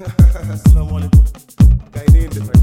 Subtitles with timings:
[0.00, 1.24] السلام عليكم
[1.94, 2.60] كاينين دفعه